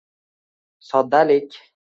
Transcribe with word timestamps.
Soddalik. 0.89 1.49